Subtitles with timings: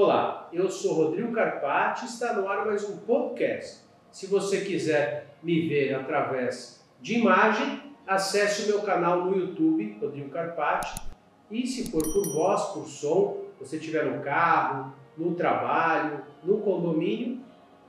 [0.00, 3.80] Olá, eu sou Rodrigo Carpati e está no ar mais um podcast.
[4.12, 10.30] Se você quiser me ver através de imagem, acesse o meu canal no YouTube, Rodrigo
[10.30, 11.02] Carpati,
[11.50, 17.40] e se for por voz, por som, você estiver no carro, no trabalho, no condomínio,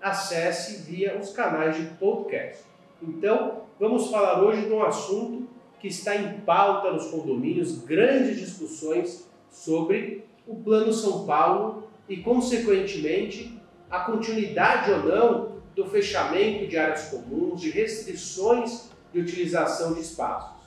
[0.01, 2.63] acesse via os canais de podcast.
[3.03, 5.47] Então, vamos falar hoje de um assunto
[5.79, 13.57] que está em pauta nos condomínios, grandes discussões sobre o Plano São Paulo e, consequentemente,
[13.89, 20.59] a continuidade ou não do fechamento de áreas comuns, de restrições de utilização de espaços.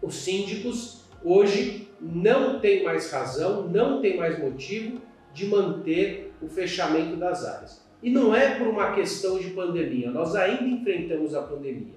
[0.00, 5.00] Os síndicos hoje não têm mais razão, não têm mais motivo
[5.34, 7.84] de manter o fechamento das áreas.
[8.02, 11.96] E não é por uma questão de pandemia, nós ainda enfrentamos a pandemia.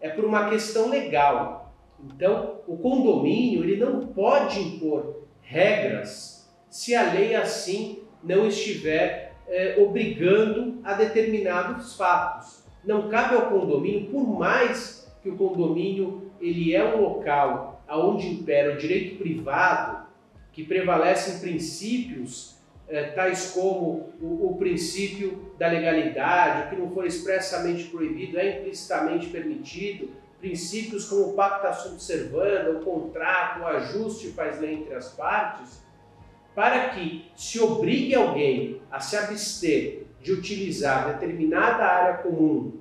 [0.00, 1.74] É por uma questão legal.
[2.02, 6.39] Então, o condomínio ele não pode impor regras
[6.70, 12.62] se a lei assim não estiver é, obrigando a determinados fatos.
[12.84, 18.74] Não cabe ao condomínio, por mais que o condomínio ele é um local onde impera
[18.74, 20.06] o direito privado,
[20.52, 22.56] que prevalecem princípios
[22.88, 28.58] é, tais como o, o, princípio da legalidade, o que não for expressamente proibido é
[28.58, 34.94] implicitamente permitido, princípios como o pacta sunt servanda, o contrato, o ajuste faz lei entre
[34.94, 35.82] as partes,
[36.54, 42.78] para que se obrigue alguém a se abster de utilizar determinada área comum,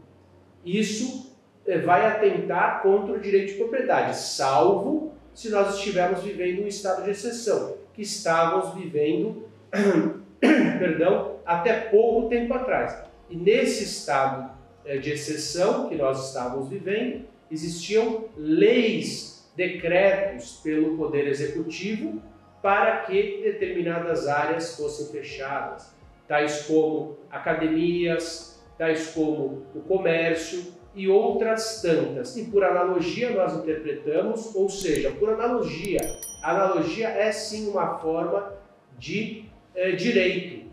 [0.65, 6.67] isso eh, vai atentar contra o direito de propriedade, salvo se nós estivermos vivendo um
[6.67, 9.47] estado de exceção, que estávamos vivendo,
[10.39, 12.97] perdão, até pouco tempo atrás.
[13.29, 14.51] E nesse estado
[14.83, 22.21] eh, de exceção que nós estávamos vivendo, existiam leis, decretos pelo Poder Executivo
[22.61, 25.95] para que determinadas áreas fossem fechadas,
[26.27, 32.35] tais como academias, tais como o comércio e outras tantas.
[32.37, 35.99] E por analogia nós interpretamos, ou seja, por analogia,
[36.43, 38.53] analogia é sim uma forma
[38.97, 39.45] de
[39.75, 40.69] é, direito.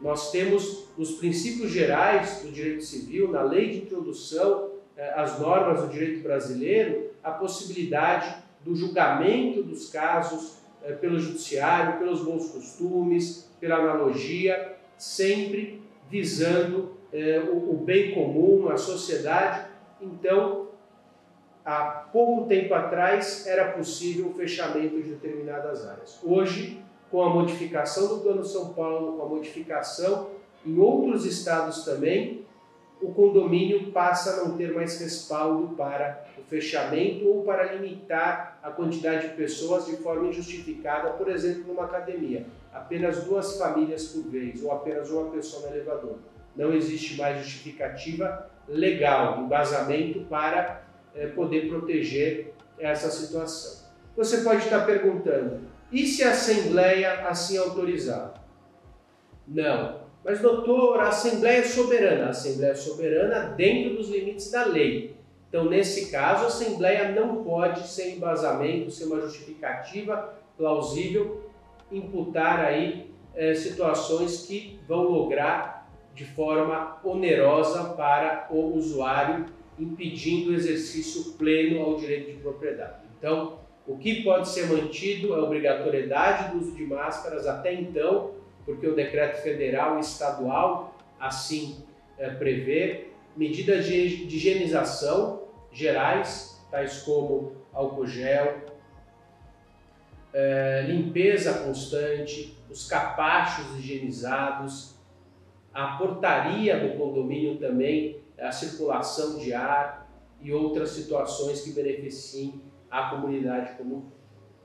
[0.00, 5.82] Nós temos nos princípios gerais do direito civil, na lei de introdução é, às normas
[5.82, 13.50] do direito brasileiro, a possibilidade do julgamento dos casos é, pelo judiciário, pelos bons costumes,
[13.60, 19.68] pela analogia, sempre visando é, o, o bem comum, a sociedade.
[20.00, 20.68] Então,
[21.64, 26.18] há pouco tempo atrás era possível o fechamento de determinadas áreas.
[26.22, 30.30] Hoje, com a modificação do Plano São Paulo, com a modificação
[30.64, 32.44] em outros estados também,
[33.00, 39.28] o condomínio passa a não ter mais respaldo para fechamento ou para limitar a quantidade
[39.28, 42.46] de pessoas de forma injustificada, por exemplo, numa academia.
[42.72, 46.18] Apenas duas famílias por vez ou apenas uma pessoa no elevador.
[46.54, 50.82] Não existe mais justificativa legal, embasamento para
[51.14, 53.86] é, poder proteger essa situação.
[54.16, 55.60] Você pode estar perguntando,
[55.92, 58.34] e se a Assembleia assim autorizar?
[59.46, 62.26] Não, mas, doutor, a Assembleia é soberana.
[62.26, 65.15] A Assembleia é soberana dentro dos limites da lei.
[65.56, 71.48] Então, nesse caso, a Assembleia não pode, sem embasamento, sem uma justificativa plausível,
[71.90, 79.46] imputar aí é, situações que vão lograr de forma onerosa para o usuário,
[79.78, 83.06] impedindo o exercício pleno ao direito de propriedade.
[83.18, 88.32] Então, o que pode ser mantido é a obrigatoriedade do uso de máscaras até então,
[88.66, 91.82] porque o decreto federal e estadual assim
[92.18, 95.45] é, prevê medidas de, higienização
[95.76, 98.64] gerais, tais como álcool gel,
[100.32, 104.96] é, limpeza constante, os capachos higienizados,
[105.72, 110.10] a portaria do condomínio também, a circulação de ar
[110.40, 114.12] e outras situações que beneficiem a comunidade como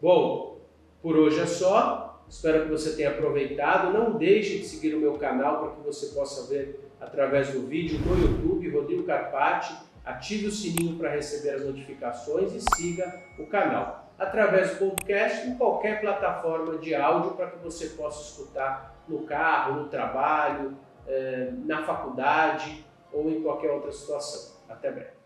[0.01, 0.57] Bom,
[1.01, 2.23] por hoje é só.
[2.27, 3.93] Espero que você tenha aproveitado.
[3.93, 7.99] Não deixe de seguir o meu canal para que você possa ver através do vídeo
[7.99, 9.90] no YouTube, Rodrigo Carpati.
[10.03, 14.11] Ative o sininho para receber as notificações e siga o canal.
[14.17, 19.75] Através do podcast, em qualquer plataforma de áudio para que você possa escutar no carro,
[19.75, 20.77] no trabalho,
[21.07, 24.59] eh, na faculdade ou em qualquer outra situação.
[24.69, 25.20] Até breve.